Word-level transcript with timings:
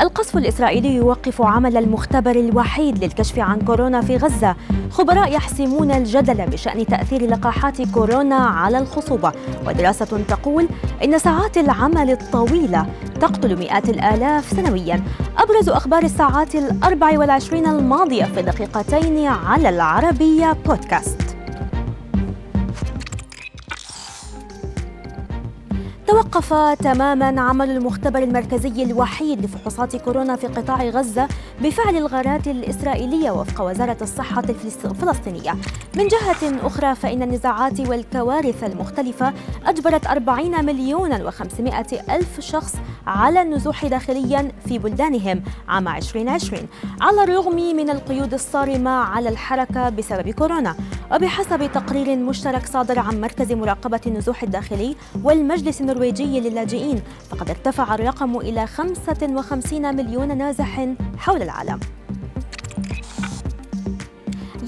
القصف 0.00 0.36
الإسرائيلي 0.36 0.94
يوقف 0.94 1.42
عمل 1.42 1.76
المختبر 1.76 2.30
الوحيد 2.30 3.04
للكشف 3.04 3.38
عن 3.38 3.60
كورونا 3.60 4.00
في 4.00 4.16
غزة. 4.16 4.56
خبراء 4.90 5.32
يحسمون 5.32 5.90
الجدل 5.90 6.46
بشأن 6.46 6.86
تأثير 6.86 7.30
لقاحات 7.30 7.82
كورونا 7.82 8.36
على 8.36 8.78
الخصوبة. 8.78 9.32
ودراسة 9.66 10.24
تقول 10.28 10.68
إن 11.04 11.18
ساعات 11.18 11.58
العمل 11.58 12.10
الطويلة 12.10 12.86
تقتل 13.20 13.58
مئات 13.58 13.88
الآلاف 13.88 14.50
سنويا. 14.50 15.02
أبرز 15.38 15.68
أخبار 15.68 16.02
الساعات 16.02 16.54
الأربع 16.54 17.18
والعشرين 17.18 17.66
الماضية 17.66 18.24
في 18.24 18.42
دقيقتين 18.42 19.26
على 19.26 19.68
العربية 19.68 20.56
بودكاست. 20.66 21.21
توقف 26.12 26.54
تماما 26.78 27.40
عمل 27.40 27.70
المختبر 27.70 28.22
المركزي 28.22 28.82
الوحيد 28.82 29.44
لفحوصات 29.44 29.96
كورونا 29.96 30.36
في 30.36 30.46
قطاع 30.46 30.84
غزة 30.84 31.28
بفعل 31.62 31.96
الغارات 31.96 32.48
الإسرائيلية 32.48 33.30
وفق 33.30 33.64
وزارة 33.64 33.96
الصحة 34.02 34.42
الفلسطينية. 34.84 35.52
من 35.96 36.08
جهة 36.08 36.66
أخرى 36.66 36.94
فإن 36.94 37.22
النزاعات 37.22 37.80
والكوارث 37.80 38.64
المختلفة 38.64 39.32
أجبرت 39.66 40.06
40 40.06 40.64
مليون 40.64 41.30
و500 41.30 42.10
ألف 42.10 42.40
شخص 42.40 42.74
على 43.06 43.42
النزوح 43.42 43.86
داخليا 43.86 44.52
في 44.66 44.78
بلدانهم 44.78 45.42
عام 45.68 45.88
2020 45.88 46.68
على 47.00 47.24
الرغم 47.24 47.56
من 47.56 47.90
القيود 47.90 48.34
الصارمة 48.34 48.90
على 48.90 49.28
الحركة 49.28 49.88
بسبب 49.88 50.30
كورونا. 50.30 50.76
وبحسب 51.14 51.72
تقرير 51.72 52.16
مشترك 52.16 52.66
صادر 52.66 52.98
عن 52.98 53.20
مركز 53.20 53.52
مراقبة 53.52 54.00
النزوح 54.06 54.42
الداخلي 54.42 54.96
والمجلس 55.24 55.80
النرويجي 55.80 56.40
للاجئين 56.40 57.02
فقد 57.30 57.50
ارتفع 57.50 57.94
الرقم 57.94 58.36
إلى 58.36 58.66
55 58.66 59.96
مليون 59.96 60.38
نازح 60.38 60.88
حول 61.18 61.42
العالم. 61.42 61.80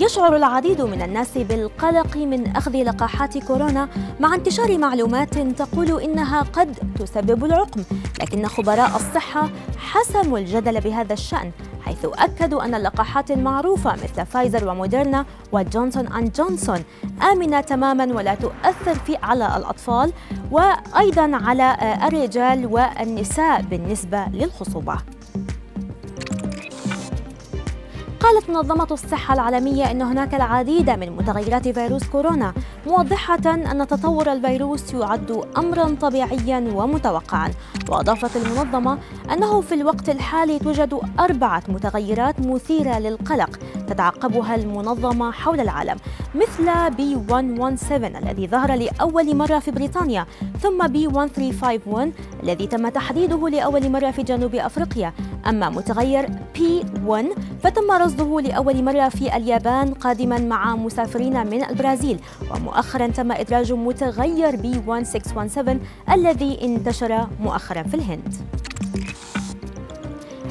يشعر 0.00 0.36
العديد 0.36 0.82
من 0.82 1.02
الناس 1.02 1.38
بالقلق 1.38 2.16
من 2.16 2.56
أخذ 2.56 2.82
لقاحات 2.82 3.38
كورونا 3.38 3.88
مع 4.20 4.34
انتشار 4.34 4.78
معلومات 4.78 5.38
تقول 5.38 6.02
إنها 6.02 6.42
قد 6.42 6.74
تسبب 6.98 7.44
العقم 7.44 7.82
لكن 8.20 8.46
خبراء 8.46 8.96
الصحة 8.96 9.50
حسموا 9.78 10.38
الجدل 10.38 10.80
بهذا 10.80 11.12
الشأن. 11.12 11.50
حيث 11.94 12.06
أكدوا 12.18 12.64
أن 12.64 12.74
اللقاحات 12.74 13.30
المعروفة 13.30 13.92
مثل 13.92 14.26
فايزر 14.26 14.68
وموديرنا 14.68 15.24
وجونسون 15.52 16.06
أند 16.06 16.32
جونسون 16.32 16.84
آمنة 17.32 17.60
تماما 17.60 18.04
ولا 18.04 18.34
تؤثر 18.34 18.94
في 18.94 19.16
على 19.22 19.56
الأطفال 19.56 20.12
وأيضا 20.50 21.36
على 21.36 21.76
الرجال 22.06 22.66
والنساء 22.66 23.62
بالنسبة 23.62 24.24
للخصوبة. 24.32 24.96
قالت 28.24 28.50
منظمة 28.50 28.86
الصحة 28.90 29.34
العالمية 29.34 29.90
أن 29.90 30.02
هناك 30.02 30.34
العديد 30.34 30.90
من 30.90 31.10
متغيرات 31.10 31.68
فيروس 31.68 32.04
كورونا 32.04 32.54
موضحة 32.86 33.46
أن 33.46 33.86
تطور 33.86 34.32
الفيروس 34.32 34.94
يعد 34.94 35.44
أمرا 35.56 35.96
طبيعيا 36.00 36.72
ومتوقعا. 36.74 37.50
وأضافت 37.88 38.36
المنظمة 38.36 38.98
أنه 39.32 39.60
في 39.60 39.74
الوقت 39.74 40.08
الحالي 40.08 40.58
توجد 40.58 41.00
أربعة 41.20 41.62
متغيرات 41.68 42.40
مثيرة 42.40 42.98
للقلق 42.98 43.58
تتعقبها 43.88 44.54
المنظمة 44.54 45.30
حول 45.30 45.60
العالم 45.60 45.96
مثل 46.34 46.94
بي 46.96 47.14
117 47.14 48.06
الذي 48.06 48.46
ظهر 48.46 48.74
لأول 48.74 49.36
مرة 49.36 49.58
في 49.58 49.70
بريطانيا 49.70 50.26
ثم 50.60 50.86
بي 50.86 51.06
1351 51.06 52.12
إلذي 52.42 52.66
تم 52.66 52.88
تحديده 52.88 53.48
لأول 53.48 53.90
مرة 53.90 54.10
في 54.10 54.22
جنوب 54.22 54.54
أفريقيا. 54.54 55.12
أما 55.46 55.68
متغير 55.70 56.28
P1 56.56 57.38
فتم 57.62 57.90
رصده 57.90 58.40
لأول 58.40 58.84
مرة 58.84 59.08
في 59.08 59.36
اليابان 59.36 59.94
قادما 59.94 60.38
مع 60.38 60.76
مسافرين 60.76 61.46
من 61.46 61.64
البرازيل. 61.64 62.18
ومؤخرا 62.50 63.06
تم 63.06 63.32
إدراج 63.32 63.72
متغير 63.72 64.56
B1617 64.56 66.12
الذي 66.12 66.58
انتشر 66.62 67.26
مؤخرا 67.40 67.82
في 67.82 67.94
الهند. 67.94 68.34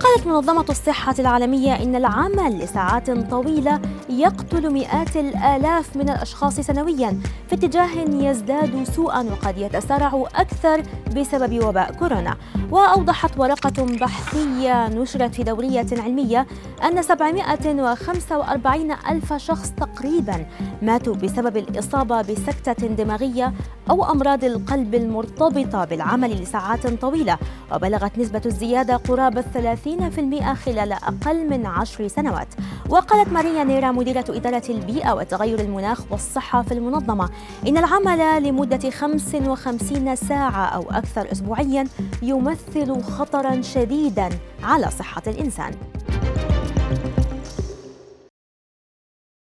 قالت 0.00 0.26
منظمة 0.26 0.64
الصحة 0.70 1.14
العالمية 1.18 1.82
إن 1.82 1.96
العمل 1.96 2.58
لساعات 2.58 3.10
طويلة 3.10 3.80
يقتل 4.08 4.72
مئات 4.72 5.16
الآلاف 5.16 5.96
من 5.96 6.10
الأشخاص 6.10 6.60
سنويا. 6.60 7.20
في 7.48 7.54
اتجاه 7.54 7.88
يزداد 8.10 8.84
سوءا 8.84 9.22
وقد 9.22 9.58
يتسارع 9.58 10.24
أكثر 10.34 10.82
بسبب 11.16 11.64
وباء 11.64 11.92
كورونا. 11.92 12.36
وأوضحت 12.70 13.38
ورقة 13.38 13.84
بحثية 14.00 14.88
نشرت 14.88 15.34
في 15.34 15.42
دورية 15.42 15.86
علمية 15.92 16.46
أن 16.84 17.02
745 17.02 18.92
ألف 19.10 19.32
شخص 19.32 19.70
تقريبا 19.70 20.46
ماتوا 20.82 21.14
بسبب 21.14 21.56
الإصابة 21.56 22.22
بسكتة 22.22 22.86
دماغية 22.86 23.52
أو 23.90 24.04
أمراض 24.04 24.44
القلب 24.44 24.94
المرتبطة 24.94 25.84
بالعمل 25.84 26.42
لساعات 26.42 26.86
طويلة. 26.86 27.38
وبلغت 27.72 28.18
نسبة 28.18 28.42
الزيادة 28.46 28.96
قرابة 28.96 29.44
30% 29.54 29.87
خلال 30.54 30.92
أقل 30.92 31.50
من 31.50 31.66
عشر 31.66 32.08
سنوات. 32.08 32.48
وقالت 32.88 33.32
ماريا 33.32 33.64
نيرا 33.64 33.92
مديرة 33.92 34.24
إدارة 34.28 34.62
البيئة 34.68 35.12
وتغير 35.12 35.60
المناخ 35.60 36.12
والصحة 36.12 36.62
في 36.62 36.74
المنظمة 36.74 37.30
إن 37.68 37.76
العمل 37.76 38.42
لمدة 38.42 38.90
55 38.90 40.16
ساعة 40.16 40.66
أو 40.66 40.90
أكثر 40.90 41.32
أسبوعيا 41.32 41.84
يمثل 42.22 43.02
خطرا 43.02 43.62
شديدا 43.62 44.28
على 44.62 44.90
صحة 44.90 45.22
الإنسان. 45.26 45.72